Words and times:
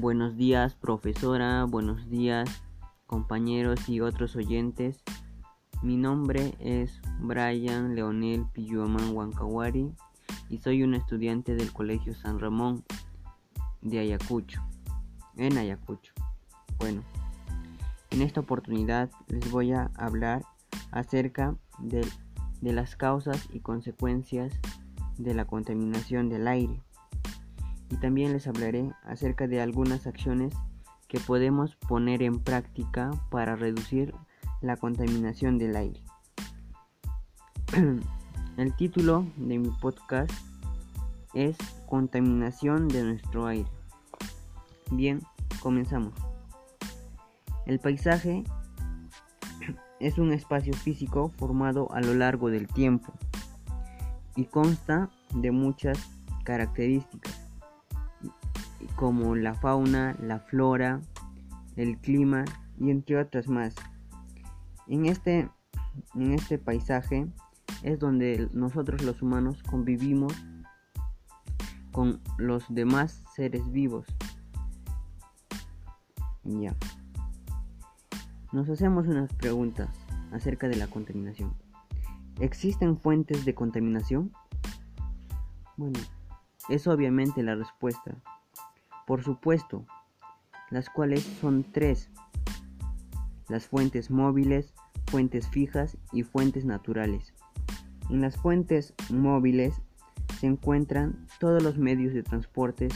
Buenos 0.00 0.36
días, 0.36 0.76
profesora. 0.76 1.64
Buenos 1.64 2.08
días, 2.08 2.62
compañeros 3.08 3.88
y 3.88 4.00
otros 4.00 4.36
oyentes. 4.36 5.02
Mi 5.82 5.96
nombre 5.96 6.54
es 6.60 7.00
Brian 7.18 7.96
Leonel 7.96 8.46
Pilluaman 8.52 9.12
Huancawari 9.12 9.92
y 10.50 10.58
soy 10.58 10.84
un 10.84 10.94
estudiante 10.94 11.56
del 11.56 11.72
Colegio 11.72 12.14
San 12.14 12.38
Ramón 12.38 12.84
de 13.80 13.98
Ayacucho, 13.98 14.62
en 15.36 15.58
Ayacucho. 15.58 16.12
Bueno, 16.78 17.02
en 18.10 18.22
esta 18.22 18.38
oportunidad 18.38 19.10
les 19.26 19.50
voy 19.50 19.72
a 19.72 19.90
hablar 19.96 20.44
acerca 20.92 21.56
de, 21.80 22.06
de 22.60 22.72
las 22.72 22.94
causas 22.94 23.48
y 23.52 23.58
consecuencias 23.58 24.54
de 25.16 25.34
la 25.34 25.44
contaminación 25.44 26.28
del 26.28 26.46
aire 26.46 26.84
y 27.90 27.96
también 27.96 28.32
les 28.32 28.46
hablaré 28.46 28.92
acerca 29.04 29.46
de 29.46 29.60
algunas 29.60 30.06
acciones 30.06 30.54
que 31.08 31.20
podemos 31.20 31.76
poner 31.76 32.22
en 32.22 32.38
práctica 32.38 33.10
para 33.30 33.56
reducir 33.56 34.14
la 34.60 34.76
contaminación 34.76 35.58
del 35.58 35.76
aire. 35.76 36.02
El 38.56 38.74
título 38.74 39.26
de 39.36 39.58
mi 39.58 39.70
podcast 39.70 40.30
es 41.32 41.56
Contaminación 41.86 42.88
de 42.88 43.04
nuestro 43.04 43.46
aire. 43.46 43.70
Bien, 44.90 45.20
comenzamos. 45.60 46.12
El 47.66 47.78
paisaje 47.78 48.44
es 50.00 50.18
un 50.18 50.32
espacio 50.32 50.74
físico 50.74 51.30
formado 51.38 51.90
a 51.92 52.00
lo 52.00 52.14
largo 52.14 52.50
del 52.50 52.66
tiempo 52.66 53.12
y 54.36 54.44
consta 54.44 55.08
de 55.34 55.52
muchas 55.52 55.98
características 56.44 57.37
como 58.98 59.36
la 59.36 59.54
fauna, 59.54 60.16
la 60.20 60.40
flora, 60.40 61.00
el 61.76 61.98
clima 61.98 62.44
y 62.80 62.90
entre 62.90 63.16
otras 63.16 63.46
más. 63.46 63.76
En 64.88 65.06
este, 65.06 65.48
en 66.16 66.32
este 66.32 66.58
paisaje 66.58 67.28
es 67.84 68.00
donde 68.00 68.48
nosotros 68.52 69.04
los 69.04 69.22
humanos 69.22 69.62
convivimos 69.62 70.34
con 71.92 72.20
los 72.38 72.64
demás 72.68 73.22
seres 73.36 73.70
vivos. 73.70 74.04
Ya. 76.42 76.74
Nos 78.50 78.68
hacemos 78.68 79.06
unas 79.06 79.32
preguntas 79.32 79.90
acerca 80.32 80.66
de 80.66 80.74
la 80.74 80.88
contaminación. 80.88 81.54
¿Existen 82.40 82.98
fuentes 82.98 83.44
de 83.44 83.54
contaminación? 83.54 84.32
Bueno, 85.76 86.00
es 86.68 86.88
obviamente 86.88 87.44
la 87.44 87.54
respuesta 87.54 88.20
por 89.08 89.24
supuesto, 89.24 89.86
las 90.68 90.90
cuales 90.90 91.22
son 91.40 91.64
tres, 91.72 92.10
las 93.48 93.66
fuentes 93.66 94.10
móviles, 94.10 94.74
fuentes 95.06 95.48
fijas 95.48 95.96
y 96.12 96.24
fuentes 96.24 96.66
naturales. 96.66 97.32
En 98.10 98.20
las 98.20 98.36
fuentes 98.36 98.92
móviles 99.08 99.80
se 100.38 100.46
encuentran 100.46 101.26
todos 101.40 101.62
los 101.62 101.78
medios 101.78 102.12
de 102.12 102.22
transporte 102.22 102.88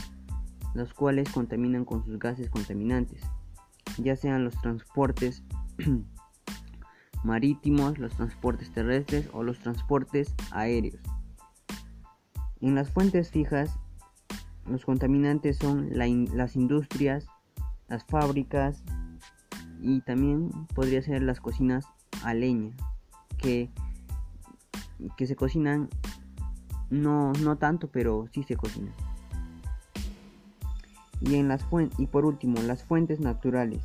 los 0.75 0.93
cuales 0.93 1.31
contaminan 1.31 1.83
con 1.83 2.05
sus 2.05 2.19
gases 2.19 2.49
contaminantes, 2.51 3.21
ya 3.97 4.15
sean 4.15 4.43
los 4.43 4.53
transportes 4.61 5.43
marítimos, 7.23 7.97
los 7.97 8.13
transportes 8.13 8.71
terrestres 8.71 9.29
o 9.33 9.41
los 9.41 9.57
transportes 9.59 10.35
aéreos. 10.51 11.01
En 12.61 12.75
las 12.75 12.91
fuentes 12.91 13.31
fijas 13.31 13.79
los 14.67 14.85
contaminantes 14.85 15.57
son 15.57 15.89
las 15.91 16.55
industrias, 16.55 17.27
las 17.87 18.03
fábricas 18.05 18.83
y 19.81 20.01
también 20.01 20.49
podría 20.73 21.01
ser 21.01 21.21
las 21.21 21.39
cocinas 21.39 21.85
a 22.23 22.33
leña 22.33 22.71
que, 23.37 23.69
que 25.17 25.27
se 25.27 25.35
cocinan 25.35 25.89
no, 26.89 27.33
no 27.33 27.57
tanto 27.57 27.89
pero 27.89 28.27
sí 28.33 28.43
se 28.43 28.55
cocinan. 28.55 28.93
Y 31.19 31.35
en 31.35 31.47
las 31.47 31.65
y 31.97 32.07
por 32.07 32.25
último 32.25 32.61
las 32.61 32.83
fuentes 32.83 33.19
naturales. 33.19 33.81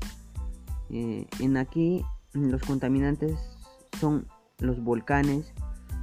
Eh, 0.91 1.27
en 1.41 1.56
aquí 1.56 2.05
los 2.33 2.62
contaminantes 2.62 3.38
son 4.00 4.27
los 4.59 4.83
volcanes 4.83 5.53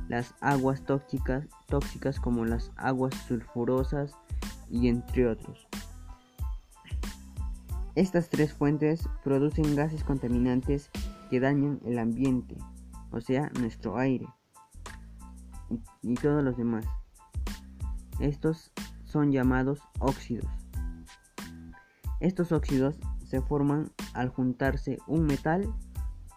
las 0.08 0.36
aguas 0.40 0.84
tóxicas 0.86 1.46
tóxicas 1.68 2.20
como 2.20 2.46
las 2.46 2.72
aguas 2.76 3.14
sulfurosas 3.28 4.16
y 4.70 4.88
entre 4.88 5.28
otros. 5.28 5.68
Estas 7.96 8.30
tres 8.30 8.54
fuentes 8.54 9.08
producen 9.24 9.76
gases 9.76 10.04
contaminantes 10.04 10.90
que 11.30 11.40
dañan 11.40 11.80
el 11.86 11.98
ambiente, 11.98 12.58
o 13.12 13.22
sea, 13.22 13.50
nuestro 13.60 13.98
aire 13.98 14.28
y, 15.70 15.80
y 16.02 16.16
todos 16.16 16.44
los 16.44 16.58
demás. 16.58 16.86
Estos 18.20 18.72
son 19.06 19.32
llamados 19.32 19.80
óxidos. 20.00 20.50
Estos 22.20 22.52
óxidos 22.52 23.00
se 23.26 23.42
forman 23.42 23.92
al 24.14 24.30
juntarse 24.30 24.98
un 25.08 25.26
metal 25.26 25.74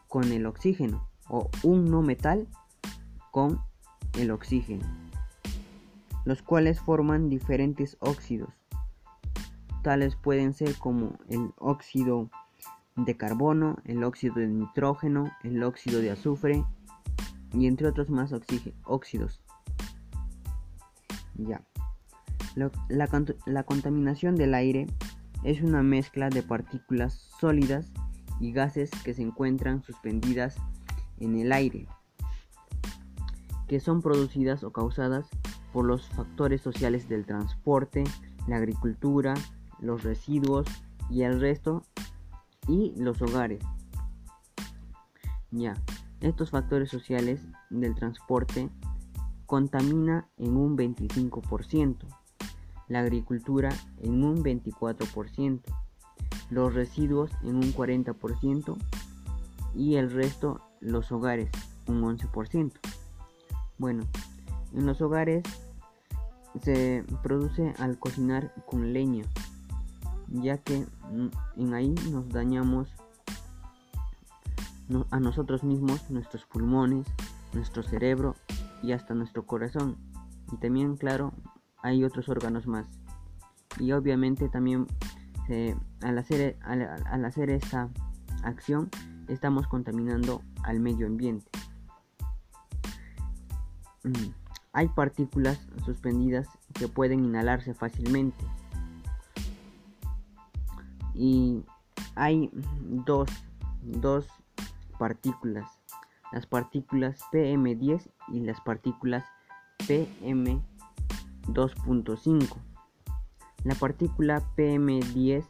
con 0.06 0.24
el 0.32 0.46
oxígeno 0.46 1.08
o 1.28 1.50
un 1.62 1.84
no 1.84 2.02
metal 2.02 2.48
con 3.30 3.60
el 4.14 4.30
oxígeno 4.30 5.07
los 6.28 6.42
cuales 6.42 6.78
forman 6.78 7.30
diferentes 7.30 7.96
óxidos. 8.00 8.52
Tales 9.82 10.14
pueden 10.14 10.52
ser 10.52 10.76
como 10.76 11.18
el 11.30 11.54
óxido 11.56 12.28
de 12.96 13.16
carbono, 13.16 13.78
el 13.86 14.04
óxido 14.04 14.34
de 14.34 14.46
nitrógeno, 14.46 15.32
el 15.42 15.62
óxido 15.62 16.02
de 16.02 16.10
azufre 16.10 16.62
y 17.54 17.66
entre 17.66 17.88
otros 17.88 18.10
más 18.10 18.34
óxidos. 18.84 19.40
Ya. 21.36 21.62
La, 22.54 22.70
la 23.46 23.62
contaminación 23.62 24.36
del 24.36 24.52
aire 24.52 24.86
es 25.44 25.62
una 25.62 25.82
mezcla 25.82 26.28
de 26.28 26.42
partículas 26.42 27.14
sólidas 27.40 27.90
y 28.38 28.52
gases 28.52 28.90
que 29.02 29.14
se 29.14 29.22
encuentran 29.22 29.82
suspendidas 29.82 30.56
en 31.20 31.38
el 31.38 31.52
aire, 31.52 31.88
que 33.66 33.80
son 33.80 34.02
producidas 34.02 34.62
o 34.62 34.72
causadas 34.72 35.26
por 35.78 35.86
los 35.86 36.08
factores 36.08 36.60
sociales 36.60 37.08
del 37.08 37.24
transporte, 37.24 38.02
la 38.48 38.56
agricultura, 38.56 39.34
los 39.78 40.02
residuos 40.02 40.66
y 41.08 41.22
el 41.22 41.40
resto 41.40 41.84
y 42.66 42.94
los 42.96 43.22
hogares. 43.22 43.60
Ya, 45.52 45.74
estos 46.20 46.50
factores 46.50 46.90
sociales 46.90 47.46
del 47.70 47.94
transporte 47.94 48.70
contamina 49.46 50.26
en 50.36 50.56
un 50.56 50.76
25%, 50.76 51.96
la 52.88 52.98
agricultura 52.98 53.68
en 54.02 54.24
un 54.24 54.42
24%, 54.42 55.60
los 56.50 56.74
residuos 56.74 57.30
en 57.44 57.54
un 57.54 57.72
40% 57.72 58.76
y 59.76 59.94
el 59.94 60.10
resto 60.10 60.60
los 60.80 61.12
hogares 61.12 61.52
un 61.86 62.02
11%. 62.02 62.72
Bueno, 63.78 64.02
en 64.74 64.84
los 64.84 65.00
hogares 65.00 65.44
se 66.62 67.04
produce 67.22 67.74
al 67.78 67.98
cocinar 67.98 68.52
con 68.66 68.92
leña, 68.92 69.24
ya 70.28 70.58
que 70.58 70.86
en 71.56 71.74
ahí 71.74 71.94
nos 72.10 72.28
dañamos 72.28 72.88
a 75.10 75.20
nosotros 75.20 75.64
mismos, 75.64 76.10
nuestros 76.10 76.44
pulmones, 76.46 77.06
nuestro 77.52 77.82
cerebro 77.82 78.34
y 78.82 78.92
hasta 78.92 79.14
nuestro 79.14 79.46
corazón. 79.46 79.96
Y 80.52 80.56
también, 80.56 80.96
claro, 80.96 81.32
hay 81.82 82.04
otros 82.04 82.28
órganos 82.28 82.66
más. 82.66 82.86
Y 83.78 83.92
obviamente 83.92 84.48
también 84.48 84.86
al, 86.02 86.18
hacer, 86.18 86.58
al 86.62 87.24
hacer 87.24 87.50
esta 87.50 87.88
acción 88.42 88.90
estamos 89.28 89.66
contaminando 89.66 90.42
al 90.62 90.80
medio 90.80 91.06
ambiente. 91.06 91.50
Mm. 94.04 94.47
Hay 94.78 94.86
partículas 94.86 95.58
suspendidas 95.84 96.46
que 96.72 96.86
pueden 96.86 97.24
inhalarse 97.24 97.74
fácilmente. 97.74 98.44
Y 101.14 101.64
hay 102.14 102.48
dos, 102.54 103.28
dos 103.82 104.28
partículas, 104.96 105.68
las 106.30 106.46
partículas 106.46 107.20
PM10 107.32 108.08
y 108.28 108.38
las 108.38 108.60
partículas 108.60 109.24
PM2.5. 109.80 112.56
La 113.64 113.74
partícula 113.74 114.44
PM10 114.56 115.44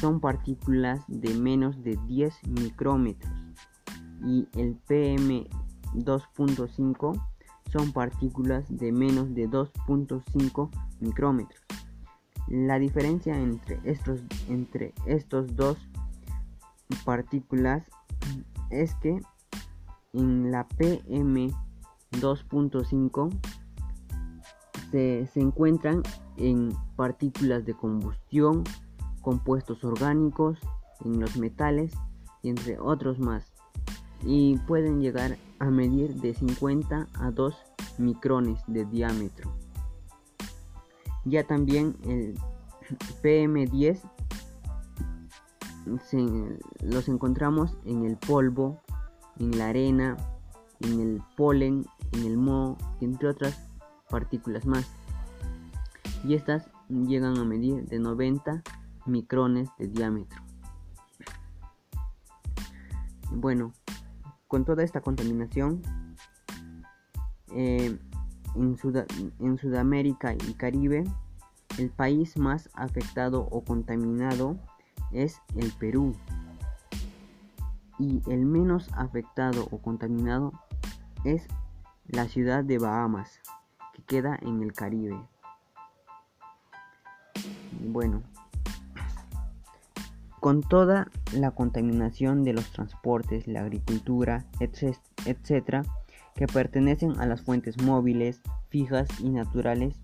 son 0.00 0.18
partículas 0.18 1.04
de 1.06 1.32
menos 1.34 1.84
de 1.84 1.96
10 2.08 2.48
micrómetros 2.48 3.32
y 4.24 4.48
el 4.56 4.80
PM2.5 4.88 7.31
son 7.72 7.92
partículas 7.92 8.64
de 8.68 8.92
menos 8.92 9.34
de 9.34 9.48
2.5 9.48 10.68
micrómetros. 11.00 11.62
La 12.48 12.78
diferencia 12.78 13.34
entre 13.36 13.80
estos, 13.84 14.20
entre 14.48 14.94
estos 15.06 15.56
dos 15.56 15.78
partículas 17.04 17.84
es 18.70 18.94
que 18.96 19.20
en 20.12 20.50
la 20.50 20.68
PM2.5 20.68 23.30
se, 24.90 25.30
se 25.32 25.40
encuentran 25.40 26.02
en 26.36 26.74
partículas 26.96 27.64
de 27.64 27.72
combustión, 27.74 28.64
compuestos 29.22 29.82
orgánicos, 29.84 30.58
en 31.04 31.20
los 31.20 31.36
metales 31.36 31.92
y 32.42 32.48
entre 32.50 32.78
otros 32.78 33.18
más. 33.18 33.51
Y 34.24 34.56
pueden 34.66 35.00
llegar 35.00 35.36
a 35.58 35.66
medir 35.66 36.14
de 36.14 36.34
50 36.34 37.08
a 37.14 37.30
2 37.30 37.56
micrones 37.98 38.60
de 38.66 38.84
diámetro. 38.84 39.52
Ya 41.24 41.44
también 41.44 41.96
el 42.04 42.38
PM10 43.22 44.00
los 46.82 47.08
encontramos 47.08 47.76
en 47.84 48.04
el 48.04 48.16
polvo, 48.16 48.80
en 49.38 49.58
la 49.58 49.68
arena, 49.68 50.16
en 50.80 51.00
el 51.00 51.22
polen, 51.36 51.86
en 52.12 52.24
el 52.24 52.36
moho, 52.36 52.76
entre 53.00 53.28
otras 53.28 53.58
partículas 54.08 54.66
más. 54.66 54.86
Y 56.24 56.34
estas 56.34 56.68
llegan 56.88 57.38
a 57.38 57.44
medir 57.44 57.86
de 57.86 57.98
90 57.98 58.62
micrones 59.06 59.68
de 59.78 59.88
diámetro. 59.88 60.42
Bueno, 63.32 63.72
con 64.52 64.66
toda 64.66 64.82
esta 64.82 65.00
contaminación, 65.00 65.80
eh, 67.54 67.98
en, 68.54 68.76
en 69.38 69.56
Sudamérica 69.56 70.34
y 70.34 70.52
Caribe, 70.52 71.04
el 71.78 71.88
país 71.88 72.36
más 72.36 72.68
afectado 72.74 73.48
o 73.50 73.64
contaminado 73.64 74.58
es 75.10 75.40
el 75.56 75.72
Perú. 75.72 76.14
Y 77.98 78.20
el 78.30 78.44
menos 78.44 78.90
afectado 78.92 79.68
o 79.70 79.78
contaminado 79.78 80.52
es 81.24 81.48
la 82.08 82.28
ciudad 82.28 82.62
de 82.62 82.76
Bahamas, 82.76 83.40
que 83.94 84.02
queda 84.02 84.38
en 84.42 84.62
el 84.62 84.74
Caribe. 84.74 85.18
Bueno, 87.88 88.22
con 90.42 90.60
toda 90.60 91.06
la 91.32 91.52
contaminación 91.52 92.42
de 92.42 92.52
los 92.52 92.68
transportes, 92.72 93.46
la 93.46 93.60
agricultura, 93.60 94.44
etcétera, 94.58 95.84
que 96.34 96.48
pertenecen 96.48 97.20
a 97.20 97.26
las 97.26 97.42
fuentes 97.42 97.80
móviles, 97.80 98.40
fijas 98.68 99.06
y 99.20 99.30
naturales, 99.30 100.00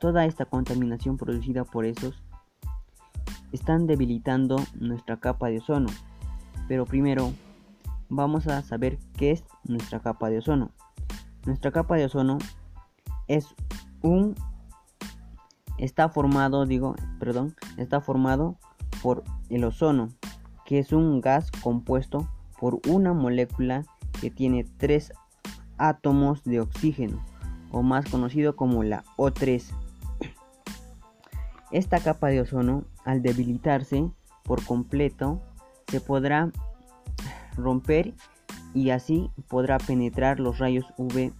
toda 0.00 0.24
esta 0.24 0.44
contaminación 0.44 1.16
producida 1.16 1.62
por 1.62 1.84
esos 1.86 2.20
están 3.52 3.86
debilitando 3.86 4.56
nuestra 4.74 5.18
capa 5.20 5.50
de 5.50 5.58
ozono. 5.58 5.90
Pero 6.66 6.84
primero 6.84 7.32
vamos 8.08 8.48
a 8.48 8.60
saber 8.62 8.98
qué 9.16 9.30
es 9.30 9.44
nuestra 9.62 10.00
capa 10.00 10.30
de 10.30 10.38
ozono. 10.38 10.72
Nuestra 11.46 11.70
capa 11.70 11.94
de 11.94 12.06
ozono 12.06 12.38
es 13.28 13.54
un 14.02 14.34
está 15.78 16.08
formado, 16.08 16.66
digo, 16.66 16.96
perdón, 17.20 17.54
está 17.76 18.00
formado 18.00 18.58
por 19.02 19.24
el 19.50 19.64
ozono, 19.64 20.08
que 20.64 20.78
es 20.78 20.92
un 20.92 21.20
gas 21.20 21.50
compuesto 21.62 22.28
por 22.58 22.80
una 22.88 23.12
molécula 23.12 23.84
que 24.20 24.30
tiene 24.30 24.64
tres 24.76 25.12
átomos 25.76 26.44
de 26.44 26.60
oxígeno, 26.60 27.24
o 27.70 27.82
más 27.82 28.08
conocido 28.10 28.56
como 28.56 28.82
la 28.82 29.04
O3. 29.16 29.64
Esta 31.70 32.00
capa 32.00 32.28
de 32.28 32.40
ozono, 32.40 32.84
al 33.04 33.22
debilitarse 33.22 34.10
por 34.42 34.64
completo, 34.64 35.40
se 35.88 36.00
podrá 36.00 36.50
romper 37.56 38.14
y 38.74 38.90
así 38.90 39.30
podrá 39.48 39.78
penetrar 39.78 40.40
los 40.40 40.58
rayos 40.58 40.86
UV 40.96 41.32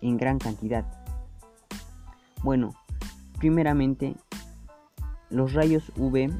en 0.00 0.16
gran 0.16 0.38
cantidad. 0.38 0.84
Bueno, 2.42 2.74
primeramente, 3.38 4.14
los 5.30 5.52
rayos 5.52 5.92
UV 5.96 6.30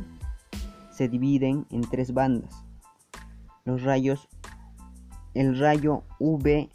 se 0.98 1.08
dividen 1.08 1.64
en 1.70 1.82
tres 1.82 2.12
bandas. 2.12 2.64
Los 3.64 3.84
rayos, 3.84 4.28
el 5.32 5.56
rayo 5.56 6.02
UVA, 6.18 6.66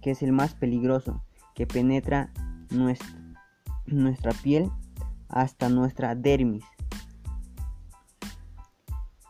que 0.00 0.12
es 0.12 0.22
el 0.22 0.30
más 0.30 0.54
peligroso, 0.54 1.20
que 1.56 1.66
penetra 1.66 2.30
nuestra, 2.70 3.10
nuestra 3.86 4.32
piel 4.34 4.70
hasta 5.28 5.68
nuestra 5.68 6.14
dermis. 6.14 6.62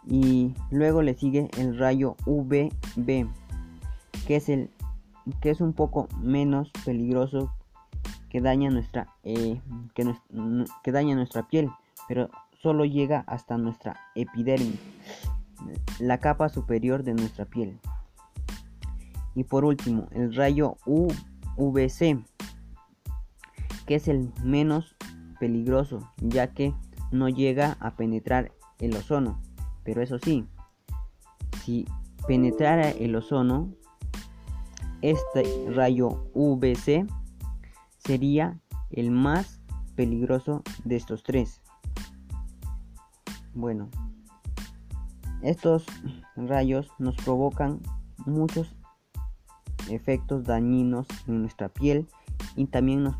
Y 0.07 0.55
luego 0.71 1.01
le 1.01 1.15
sigue 1.15 1.49
el 1.57 1.79
rayo 1.79 2.17
UVB, 2.27 3.27
que 4.27 4.37
es 4.37 4.51
el 4.51 4.69
que 5.41 5.49
es 5.49 5.63
un 5.63 5.73
poco 5.73 6.09
menos 6.21 6.71
peligroso 6.85 7.55
que 8.29 8.43
daña 8.43 8.69
nuestra 8.69 9.09
eh, 9.23 9.61
que, 9.95 10.15
que 10.83 10.93
daña 10.93 11.15
nuestra 11.15 11.47
piel, 11.47 11.71
pero 12.07 12.29
solo 12.63 12.85
llega 12.85 13.25
hasta 13.27 13.59
nuestra 13.59 14.01
epidermis, 14.15 14.79
la 15.99 16.19
capa 16.19 16.49
superior 16.49 17.03
de 17.03 17.15
nuestra 17.15 17.45
piel. 17.45 17.79
Y 19.35 19.45
por 19.45 19.65
último, 19.65 20.09
el 20.13 20.35
rayo 20.35 20.77
UVC, 20.87 22.23
que 23.87 23.95
es 23.97 24.07
el 24.09 24.33
menos 24.45 24.97
peligroso 25.41 26.09
ya 26.19 26.55
que 26.55 26.73
no 27.11 27.29
llega 27.29 27.77
a 27.81 27.97
penetrar 27.97 28.53
el 28.79 28.95
ozono. 28.97 29.41
Pero 29.83 30.03
eso 30.03 30.19
sí, 30.19 30.47
si 31.65 31.87
penetrara 32.29 32.91
el 32.91 33.17
ozono, 33.17 33.75
este 35.01 35.43
rayo 35.75 36.31
UVC 36.33 37.07
sería 37.99 38.61
el 38.91 39.11
más 39.11 39.61
peligroso 39.97 40.63
de 40.85 40.97
estos 40.97 41.25
tres. 41.25 41.62
Bueno, 43.55 43.89
estos 45.43 45.85
rayos 46.37 46.89
nos 46.99 47.17
provocan 47.17 47.81
muchos 48.25 48.75
efectos 49.91 50.45
dañinos 50.45 51.07
en 51.27 51.43
nuestra 51.43 51.69
piel 51.69 52.09
y 52.57 52.67
también 52.67 53.03
nos 53.03 53.17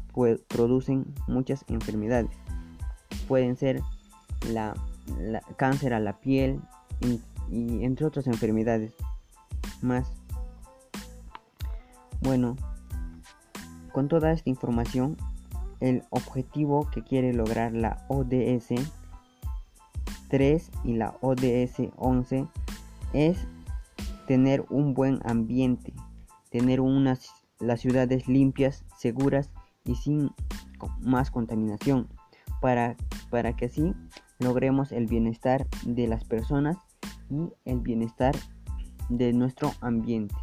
producen 0.49 1.13
muchas 1.27 1.65
enfermedades. 1.69 2.31
Pueden 3.29 3.57
ser 3.57 3.83
la, 4.49 4.75
cáncer 5.57 5.93
a 5.93 6.01
la 6.01 6.19
piel 6.21 6.61
y, 7.51 7.85
entre 7.85 8.07
otras 8.07 8.27
enfermedades 8.27 8.95
más. 9.83 10.11
Bueno, 12.23 12.57
con 13.93 14.09
toda 14.09 14.33
esta 14.33 14.49
información, 14.49 15.17
el 15.81 16.05
objetivo 16.11 16.89
que 16.91 17.03
quiere 17.03 17.35
lograr 17.35 17.73
la 17.75 18.07
ODS 18.09 18.71
3 20.33 20.71
y 20.85 20.95
la 20.95 21.15
ODS 21.21 21.91
11 21.97 22.47
es 23.13 23.47
tener 24.27 24.65
un 24.71 24.95
buen 24.95 25.21
ambiente, 25.27 25.93
tener 26.51 26.81
unas 26.81 27.31
las 27.61 27.81
ciudades 27.81 28.27
limpias, 28.29 28.87
seguras 28.97 29.51
y 29.85 29.95
sin 29.95 30.31
más 31.01 31.31
contaminación, 31.31 32.09
para, 32.63 32.97
para 33.29 33.55
que 33.55 33.67
así 33.67 33.95
logremos 34.39 34.91
el 34.91 35.07
bienestar 35.07 35.67
de 35.85 36.07
las 36.07 36.25
personas 36.25 36.79
y 37.29 37.53
el 37.67 37.81
bienestar 37.81 38.35
de 39.11 39.35
nuestro 39.35 39.73
ambiente. 39.83 40.35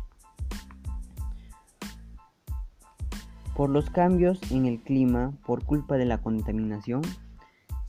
Por 3.55 3.71
los 3.71 3.89
cambios 3.89 4.39
en 4.51 4.67
el 4.67 4.83
clima 4.83 5.33
por 5.47 5.65
culpa 5.65 5.97
de 5.97 6.05
la 6.05 6.19
contaminación, 6.19 7.01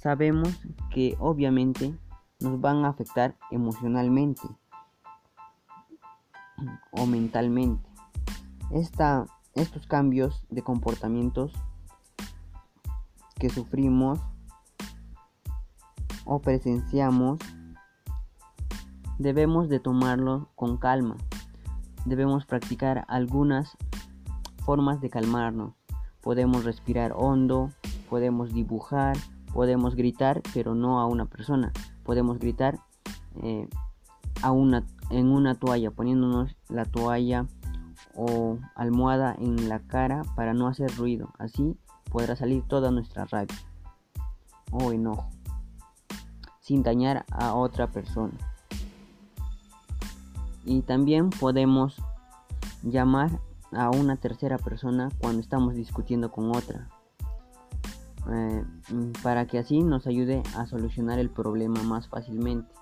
sabemos 0.00 0.48
que 0.90 1.16
obviamente 1.20 1.94
nos 2.40 2.60
van 2.60 2.84
a 2.84 2.88
afectar 2.88 3.36
emocionalmente 3.50 4.42
o 6.92 7.06
mentalmente 7.06 7.88
estos 9.54 9.86
cambios 9.86 10.46
de 10.48 10.62
comportamientos 10.62 11.52
que 13.38 13.50
sufrimos 13.50 14.20
o 16.24 16.40
presenciamos 16.40 17.38
debemos 19.18 19.68
de 19.68 19.80
tomarlo 19.80 20.48
con 20.54 20.78
calma. 20.78 21.16
Debemos 22.06 22.46
practicar 22.46 23.04
algunas 23.08 23.76
formas 24.64 25.02
de 25.02 25.10
calmarnos. 25.10 25.74
Podemos 26.22 26.64
respirar 26.64 27.12
hondo, 27.14 27.70
podemos 28.08 28.54
dibujar, 28.54 29.16
podemos 29.52 29.94
gritar, 29.94 30.42
pero 30.54 30.74
no 30.74 31.00
a 31.00 31.06
una 31.06 31.26
persona. 31.26 31.72
Podemos 32.04 32.38
gritar 32.38 32.78
eh, 33.42 33.68
a 34.42 34.52
una, 34.52 34.84
en 35.10 35.28
una 35.28 35.54
toalla, 35.54 35.90
poniéndonos 35.90 36.56
la 36.68 36.84
toalla 36.84 37.46
o 38.14 38.58
almohada 38.74 39.34
en 39.38 39.68
la 39.68 39.80
cara 39.80 40.22
para 40.36 40.54
no 40.54 40.66
hacer 40.66 40.94
ruido. 40.96 41.32
Así 41.38 41.76
podrá 42.10 42.36
salir 42.36 42.62
toda 42.66 42.90
nuestra 42.90 43.24
rabia. 43.26 43.56
o 44.72 44.92
enojo, 44.92 45.28
sin 46.60 46.82
dañar 46.82 47.24
a 47.30 47.54
otra 47.54 47.88
persona. 47.88 48.34
Y 50.64 50.82
también 50.82 51.30
podemos 51.30 51.96
llamar 52.82 53.40
a 53.72 53.90
una 53.90 54.16
tercera 54.16 54.58
persona 54.58 55.08
cuando 55.18 55.40
estamos 55.40 55.74
discutiendo 55.74 56.30
con 56.30 56.54
otra. 56.54 56.88
Eh, 58.32 58.64
para 59.22 59.46
que 59.46 59.58
así 59.58 59.82
nos 59.82 60.06
ayude 60.06 60.42
a 60.56 60.66
solucionar 60.66 61.18
el 61.18 61.30
problema 61.30 61.82
más 61.82 62.08
fácilmente. 62.08 62.72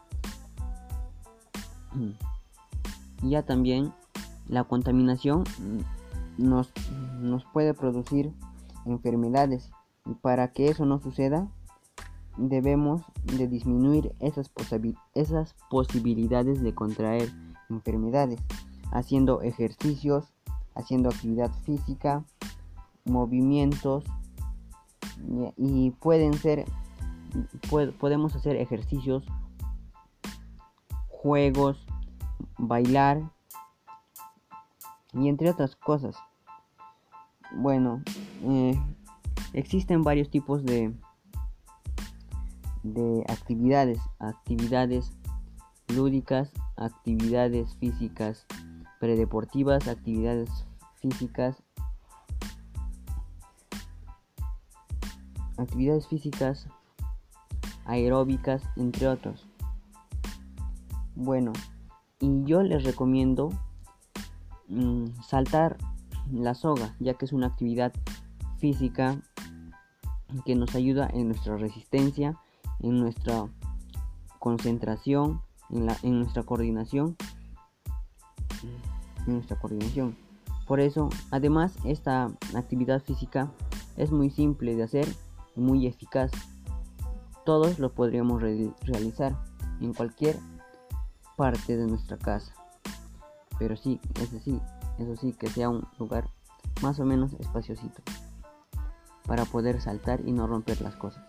Ya 3.21 3.43
también 3.43 3.93
la 4.47 4.63
contaminación 4.63 5.43
nos, 6.37 6.73
nos 7.21 7.45
puede 7.47 7.75
producir 7.75 8.33
enfermedades 8.87 9.73
y 10.07 10.15
para 10.15 10.53
que 10.53 10.69
eso 10.69 10.87
no 10.87 11.01
suceda 11.01 11.49
debemos 12.37 13.03
de 13.25 13.49
disminuir 13.49 14.15
esas, 14.21 14.53
esas 15.15 15.57
posibilidades 15.69 16.63
de 16.63 16.75
contraer 16.77 17.29
enfermedades 17.69 18.41
haciendo 18.93 19.43
ejercicios, 19.43 20.27
haciendo 20.77 21.09
actividad 21.09 21.51
física, 21.65 22.25
movimientos 23.05 24.05
y 25.57 25.91
pueden 25.93 26.35
ser 26.35 26.65
podemos 28.01 28.35
hacer 28.35 28.57
ejercicios, 28.57 29.25
juegos, 31.09 31.85
bailar 32.57 33.23
y 35.13 35.29
entre 35.29 35.51
otras 35.51 35.77
cosas. 35.77 36.17
Bueno, 37.53 38.03
eh, 38.45 38.79
existen 39.53 40.03
varios 40.03 40.31
tipos 40.31 40.65
de 40.65 40.95
de 42.83 43.25
actividades, 43.29 43.99
actividades 44.19 45.13
lúdicas, 45.89 46.53
actividades 46.77 47.75
físicas 47.77 48.47
predeportivas, 49.01 49.89
actividades 49.89 50.51
físicas, 51.01 51.63
actividades 55.59 56.07
físicas 56.07 56.69
aeróbicas, 57.85 58.63
entre 58.77 59.09
otros. 59.09 59.47
Bueno, 61.15 61.53
y 62.21 62.45
yo 62.45 62.63
les 62.63 62.85
recomiendo 62.85 63.51
mm, 64.69 65.07
saltar 65.23 65.77
la 66.31 66.55
soga, 66.55 66.95
ya 67.01 67.15
que 67.15 67.25
es 67.25 67.33
una 67.33 67.47
actividad 67.47 67.93
física 68.59 69.21
que 70.45 70.55
nos 70.55 70.75
ayuda 70.75 71.09
en 71.13 71.29
nuestra 71.29 71.57
resistencia, 71.57 72.39
en 72.81 72.99
nuestra 72.99 73.49
concentración, 74.39 75.41
en, 75.71 75.87
la, 75.87 75.97
en 76.03 76.21
nuestra 76.21 76.43
coordinación, 76.43 77.17
en 79.27 79.35
nuestra 79.35 79.59
coordinación. 79.59 80.17
Por 80.67 80.81
eso, 80.81 81.09
además, 81.31 81.75
esta 81.85 82.31
actividad 82.55 83.03
física 83.03 83.51
es 83.97 84.13
muy 84.13 84.31
simple 84.31 84.77
de 84.77 84.83
hacer 84.83 85.09
muy 85.59 85.87
eficaz. 85.87 86.31
Todos 87.45 87.79
lo 87.79 87.93
podríamos 87.93 88.43
realizar 88.43 89.37
en 89.81 89.93
cualquier 89.95 90.39
parte 91.37 91.77
de 91.77 91.87
nuestra 91.87 92.19
casa. 92.19 92.53
Pero 93.59 93.77
sí, 93.77 94.01
eso 94.21 94.39
sí, 94.39 94.61
eso 94.99 95.17
sí, 95.17 95.33
que 95.33 95.49
sea 95.49 95.69
un 95.69 95.87
lugar 95.99 96.31
más 96.83 97.01
o 97.01 97.05
menos 97.05 97.33
espaciosito 97.35 98.03
para 99.27 99.45
poder 99.45 99.81
saltar 99.81 100.21
y 100.27 100.33
no 100.33 100.47
romper 100.47 100.81
las 100.81 100.97
cosas. 100.97 101.25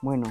Bueno, 0.00 0.26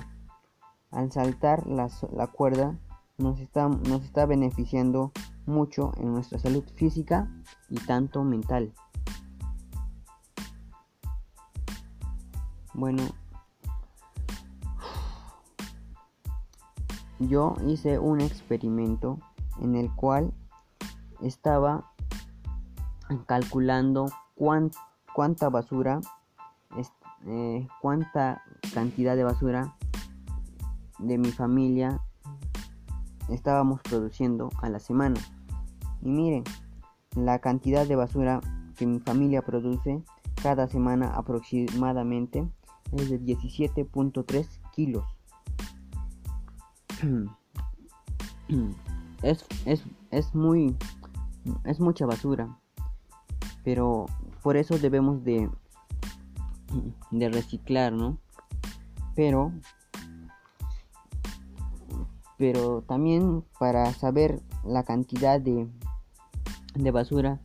al 0.92 1.12
saltar 1.12 1.68
la, 1.68 1.90
la 2.12 2.28
cuerda 2.28 2.78
nos 3.18 3.40
está, 3.40 3.68
nos 3.68 4.04
está 4.04 4.26
beneficiando 4.26 5.12
mucho 5.46 5.92
en 5.98 6.14
nuestra 6.14 6.40
salud 6.40 6.64
física 6.76 7.30
y 7.70 7.76
tanto 7.76 8.24
mental. 8.24 8.74
Bueno, 12.74 13.04
yo 17.20 17.56
hice 17.68 18.00
un 18.00 18.22
experimento 18.22 19.20
en 19.62 19.76
el 19.76 19.94
cual 19.94 20.34
estaba 21.22 21.92
calculando 23.28 24.08
cuánta 24.36 25.50
basura, 25.50 26.02
eh, 27.28 27.68
cuánta 27.82 28.42
cantidad 28.74 29.16
de 29.16 29.24
basura 29.24 29.76
de 30.98 31.18
mi 31.18 31.32
familia 31.32 32.02
estábamos 33.30 33.82
produciendo 33.82 34.50
a 34.62 34.70
la 34.70 34.80
semana. 34.80 35.20
Y 36.02 36.10
miren, 36.10 36.44
la 37.16 37.40
cantidad 37.40 37.88
de 37.88 37.96
basura 37.96 38.42
que 38.76 38.88
mi 38.88 39.00
familia 39.00 39.44
produce 39.44 40.04
cada 40.42 40.68
semana 40.68 41.14
aproximadamente 41.16 42.48
es 42.92 43.10
de 43.10 43.20
17.3 43.20 44.48
kilos. 44.72 45.06
Es, 49.24 49.46
es, 49.66 49.84
es 50.12 50.36
muy 50.36 50.76
es 51.64 51.80
mucha 51.80 52.06
basura 52.06 52.60
pero 53.64 54.06
por 54.44 54.58
eso 54.58 54.78
debemos 54.78 55.24
de 55.24 55.50
de 57.10 57.30
reciclar 57.30 57.94
no 57.94 58.18
pero 59.16 59.52
pero 62.38 62.82
también 62.82 63.44
para 63.60 63.94
saber 63.94 64.42
la 64.66 64.84
cantidad 64.84 65.40
de, 65.40 65.68
de 66.76 66.92
basura 66.92 67.40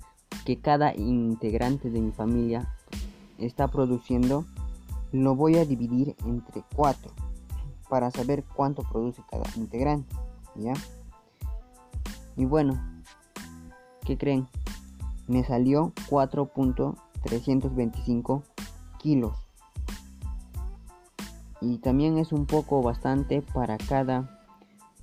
que 0.44 0.58
cada 0.60 0.94
integrante 0.96 1.90
de 1.90 2.00
mi 2.00 2.10
familia 2.10 2.74
está 3.38 3.68
produciendo 3.68 4.44
lo 5.12 5.34
voy 5.34 5.56
a 5.56 5.64
dividir 5.64 6.14
entre 6.24 6.62
4 6.74 7.10
para 7.88 8.10
saber 8.10 8.44
cuánto 8.54 8.82
produce 8.82 9.22
cada 9.30 9.44
integrante 9.56 10.14
ya 10.54 10.74
y 12.36 12.44
bueno 12.44 12.78
¿qué 14.04 14.18
creen? 14.18 14.46
me 15.26 15.42
salió 15.44 15.94
4.325 16.08 18.42
kilos 18.98 19.48
y 21.60 21.78
también 21.78 22.18
es 22.18 22.32
un 22.32 22.46
poco 22.46 22.82
bastante 22.82 23.42
para 23.42 23.78
cada 23.78 24.38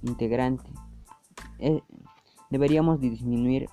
integrante. 0.02 0.70
Eh, 1.60 1.82
deberíamos 2.50 3.00
disminuir 3.00 3.70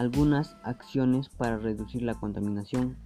algunas 0.00 0.56
acciones 0.62 1.28
para 1.28 1.58
reducir 1.58 2.00
la 2.00 2.14
contaminación 2.14 2.96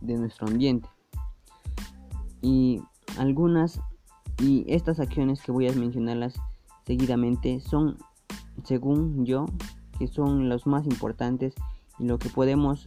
de 0.00 0.16
nuestro 0.16 0.46
ambiente. 0.46 0.88
Y 2.40 2.80
algunas 3.18 3.78
y 4.38 4.64
estas 4.68 5.00
acciones 5.00 5.42
que 5.42 5.52
voy 5.52 5.68
a 5.68 5.74
mencionarlas 5.74 6.40
seguidamente 6.86 7.60
son 7.60 7.98
según 8.64 9.26
yo 9.26 9.44
que 9.98 10.08
son 10.08 10.48
los 10.48 10.66
más 10.66 10.86
importantes 10.86 11.54
y 11.98 12.04
lo 12.04 12.18
que 12.18 12.30
podemos 12.30 12.86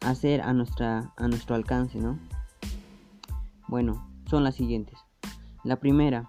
hacer 0.00 0.40
a 0.40 0.52
nuestra 0.52 1.12
a 1.16 1.28
nuestro 1.28 1.54
alcance, 1.54 2.00
¿no? 2.00 2.18
Bueno, 3.68 4.04
son 4.28 4.42
las 4.42 4.56
siguientes. 4.56 4.98
La 5.62 5.76
primera, 5.76 6.28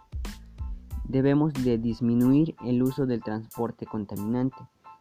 debemos 1.05 1.53
de 1.53 1.79
disminuir 1.79 2.55
el 2.63 2.83
uso 2.83 3.07
del 3.07 3.23
transporte 3.23 3.87
contaminante 3.87 4.57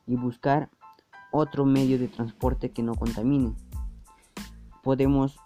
y 0.07 0.17
buscar 0.17 0.71
otro 1.31 1.65
medio 1.65 1.99
de 1.99 2.09
transporte 2.09 2.71
que 2.71 2.83
no 2.83 2.95
contamine. 2.95 3.55
Podemos 4.83 5.37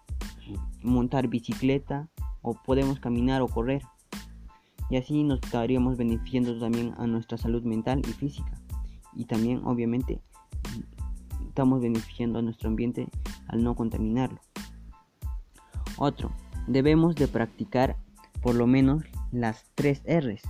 montar 0.83 1.29
bicicleta 1.29 2.09
o 2.43 2.55
podemos 2.55 3.01
caminar 3.01 3.43
o 3.43 3.49
correr. 3.49 3.83
Y 4.89 4.97
así 4.97 5.25
nos 5.25 5.41
estaríamos 5.43 5.97
beneficiando 5.97 6.59
también 6.59 6.95
a 6.99 7.07
nuestra 7.07 7.39
salud 7.39 7.63
mental 7.65 8.03
y 8.09 8.13
física. 8.13 8.61
Y 9.15 9.25
también 9.25 9.63
obviamente 9.65 10.21
estamos 11.49 11.81
beneficiando 11.81 12.39
a 12.39 12.43
nuestro 12.43 12.69
ambiente 12.69 13.09
al 13.49 13.65
no 13.65 13.75
contaminarlo. 13.75 14.41
Otro, 15.97 16.31
debemos 16.67 17.15
de 17.15 17.29
practicar 17.29 17.97
por 18.43 18.55
lo 18.55 18.67
menos 18.67 19.05
las 19.33 19.65
tres 19.75 20.03
R's 20.07 20.43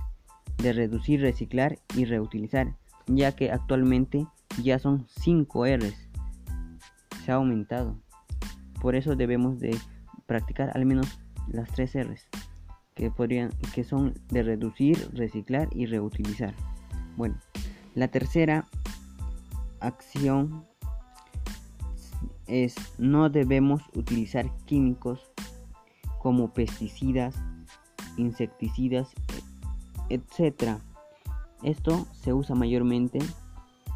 de 0.57 0.73
reducir, 0.73 1.21
reciclar 1.21 1.79
y 1.95 2.05
reutilizar, 2.05 2.75
ya 3.07 3.35
que 3.35 3.51
actualmente 3.51 4.27
ya 4.61 4.79
son 4.79 5.07
5 5.07 5.65
R's. 5.65 6.09
Se 7.25 7.31
ha 7.31 7.35
aumentado. 7.35 7.97
Por 8.81 8.95
eso 8.95 9.15
debemos 9.15 9.59
de 9.59 9.77
practicar 10.25 10.71
al 10.75 10.85
menos 10.85 11.19
las 11.47 11.69
tres 11.71 11.95
R's 11.95 12.27
que 12.97 13.11
podrían 13.11 13.51
que 13.73 13.83
son 13.83 14.15
de 14.29 14.41
reducir, 14.41 15.09
reciclar 15.13 15.69
y 15.71 15.85
reutilizar. 15.85 16.53
Bueno, 17.15 17.35
la 17.93 18.07
tercera 18.07 18.67
acción 19.79 20.65
es 22.47 22.75
no 22.97 23.29
debemos 23.29 23.83
utilizar 23.93 24.49
químicos 24.65 25.31
como 26.19 26.53
pesticidas, 26.53 27.35
insecticidas, 28.17 29.09
etc. 30.09 30.79
Esto 31.63 32.05
se 32.13 32.33
usa 32.33 32.55
mayormente 32.55 33.19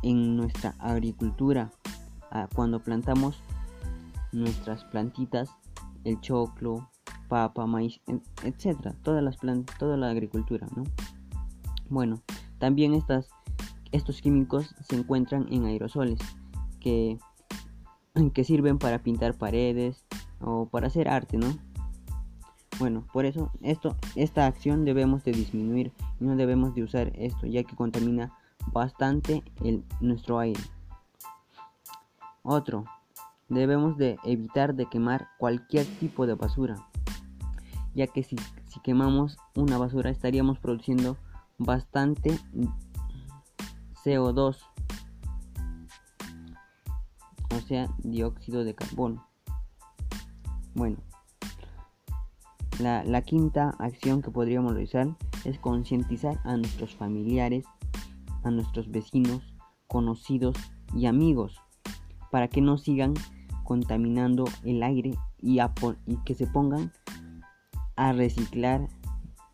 en 0.03 0.35
nuestra 0.35 0.75
agricultura 0.79 1.71
ah, 2.31 2.47
cuando 2.53 2.79
plantamos 2.79 3.41
nuestras 4.31 4.83
plantitas, 4.85 5.49
el 6.03 6.19
choclo, 6.21 6.89
papa, 7.27 7.65
maíz, 7.67 8.01
etcétera, 8.43 8.95
todas 9.03 9.23
las 9.23 9.37
plantas, 9.37 9.77
toda 9.77 9.97
la 9.97 10.09
agricultura, 10.09 10.67
¿no? 10.75 10.83
Bueno, 11.89 12.21
también 12.57 12.93
estas, 12.93 13.29
estos 13.91 14.21
químicos 14.21 14.75
se 14.81 14.95
encuentran 14.95 15.47
en 15.51 15.65
aerosoles 15.65 16.19
que, 16.79 17.19
que 18.33 18.43
sirven 18.43 18.79
para 18.79 18.99
pintar 18.99 19.35
paredes 19.35 20.05
o 20.39 20.67
para 20.67 20.87
hacer 20.87 21.07
arte, 21.07 21.37
¿no? 21.37 21.57
Bueno, 22.81 23.05
por 23.13 23.25
eso 23.25 23.51
esto, 23.61 23.95
esta 24.15 24.47
acción 24.47 24.85
debemos 24.85 25.23
de 25.23 25.33
disminuir 25.33 25.91
y 26.19 26.23
no 26.25 26.35
debemos 26.35 26.73
de 26.73 26.81
usar 26.81 27.11
esto 27.13 27.45
ya 27.45 27.63
que 27.63 27.75
contamina 27.75 28.35
bastante 28.73 29.43
el, 29.63 29.83
nuestro 29.99 30.39
aire. 30.39 30.59
Otro, 32.41 32.85
debemos 33.49 33.99
de 33.99 34.17
evitar 34.23 34.73
de 34.73 34.87
quemar 34.87 35.27
cualquier 35.37 35.85
tipo 35.99 36.25
de 36.25 36.33
basura 36.33 36.87
ya 37.93 38.07
que 38.07 38.23
si 38.23 38.35
quemamos 38.81 39.37
una 39.55 39.77
basura 39.77 40.09
estaríamos 40.09 40.57
produciendo 40.57 41.17
bastante 41.59 42.39
CO2 44.03 44.57
o 47.55 47.59
sea 47.59 47.93
dióxido 47.99 48.63
de 48.63 48.73
carbono 48.73 49.27
bueno 50.73 50.97
la, 52.81 53.21
quinta 53.21 53.75
acción 53.79 54.21
que 54.21 54.31
podríamos 54.31 54.73
realizar 54.73 55.07
es 55.45 55.59
concientizar 55.59 56.39
a 56.43 56.57
nuestros 56.57 56.95
familiares, 56.95 57.65
a 58.43 58.51
nuestros 58.51 58.89
vecinos, 58.91 59.41
conocidos 59.87 60.55
y 60.95 61.05
amigos 61.05 61.59
para 62.31 62.47
que 62.47 62.61
no 62.61 62.77
sigan 62.77 63.13
contaminando 63.63 64.45
el 64.63 64.83
aire 64.83 65.17
y, 65.41 65.59
y 65.59 66.15
que 66.25 66.33
se 66.33 66.47
pongan 66.47 66.91
a 67.95 68.13
reciclar 68.13 68.87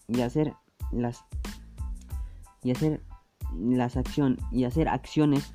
y 0.07 0.21
hacer 0.21 0.53
las 0.91 1.25
y 2.63 2.71
hacer 2.71 3.01
las 3.55 3.97
acciones 3.97 4.39
y 4.51 4.63
hacer 4.63 4.87
acciones 4.87 5.53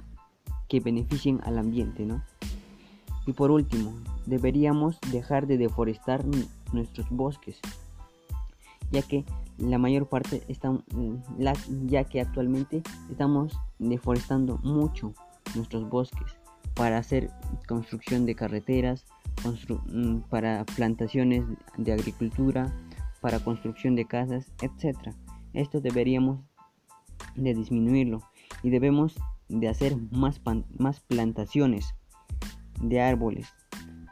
que 0.69 0.81
beneficien 0.81 1.41
al 1.45 1.59
ambiente, 1.59 2.07
¿no? 2.07 2.23
Y 3.27 3.33
por 3.33 3.51
último, 3.51 3.93
deberíamos 4.27 4.99
dejar 5.11 5.47
de 5.47 5.59
deforestar 5.59 6.25
nuestros 6.73 7.09
bosques, 7.11 7.61
ya 8.91 9.03
que 9.03 9.25
la 9.59 9.79
mayor 9.79 10.09
parte 10.09 10.43
están, 10.49 10.85
ya 11.87 12.05
que 12.05 12.21
actualmente 12.21 12.83
estamos 13.11 13.59
deforestando 13.79 14.59
mucho 14.59 15.15
nuestros 15.55 15.89
bosques 15.89 16.37
para 16.75 16.99
hacer 16.99 17.31
construcción 17.69 18.27
de 18.27 18.35
carreteras, 18.35 19.05
mm, 19.87 20.19
para 20.31 20.65
plantaciones 20.65 21.45
de 21.77 21.93
agricultura, 21.93 22.73
para 23.21 23.41
construcción 23.41 23.95
de 23.95 24.07
casas, 24.07 24.51
etc. 24.63 25.15
Esto 25.53 25.81
deberíamos 25.81 26.41
de 27.37 27.55
disminuirlo 27.55 28.23
y 28.63 28.71
debemos 28.71 29.15
de 29.49 29.69
hacer 29.69 29.97
más, 30.11 30.41
más 30.79 31.01
plantaciones 31.01 31.95
de 32.81 33.01
árboles 33.01 33.49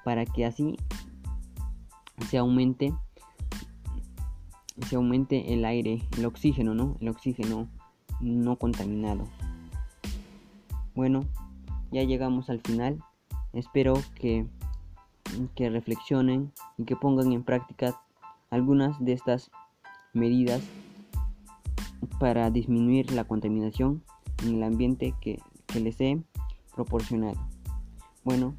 para 0.04 0.24
que 0.26 0.44
así 0.44 0.76
se 2.28 2.38
aumente 2.38 2.92
se 4.86 4.96
aumente 4.96 5.52
el 5.52 5.64
aire, 5.64 6.02
el 6.16 6.26
oxígeno, 6.26 6.74
¿no? 6.74 6.96
El 7.00 7.08
oxígeno 7.08 7.68
no 8.20 8.56
contaminado. 8.56 9.26
Bueno, 10.94 11.24
ya 11.90 12.02
llegamos 12.02 12.50
al 12.50 12.60
final. 12.60 13.02
Espero 13.52 13.94
que, 14.14 14.46
que 15.54 15.70
reflexionen 15.70 16.52
y 16.78 16.84
que 16.84 16.96
pongan 16.96 17.32
en 17.32 17.42
práctica 17.42 18.00
algunas 18.50 18.98
de 19.04 19.12
estas 19.12 19.50
medidas 20.12 20.62
para 22.18 22.50
disminuir 22.50 23.12
la 23.12 23.24
contaminación 23.24 24.02
en 24.44 24.56
el 24.56 24.62
ambiente 24.62 25.14
que, 25.20 25.40
que 25.66 25.80
les 25.80 26.00
he 26.00 26.22
proporcionado. 26.74 27.38
Bueno, 28.24 28.54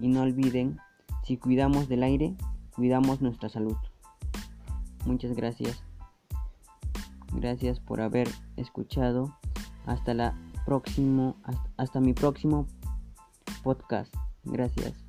y 0.00 0.08
no 0.08 0.22
olviden 0.22 0.78
si 1.24 1.36
cuidamos 1.36 1.88
del 1.88 2.02
aire, 2.02 2.34
cuidamos 2.74 3.20
nuestra 3.20 3.48
salud. 3.48 3.76
Muchas 5.04 5.32
gracias. 5.34 5.82
Gracias 7.34 7.80
por 7.80 8.00
haber 8.00 8.28
escuchado. 8.56 9.36
Hasta 9.86 10.14
la 10.14 10.34
próximo 10.64 11.36
hasta 11.76 12.00
mi 12.00 12.12
próximo 12.12 12.66
podcast. 13.62 14.14
Gracias. 14.44 15.01